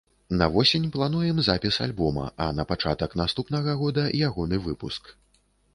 [0.39, 5.17] На восень плануем запіс альбома, а на пачатак наступнага года ягоны выпуск.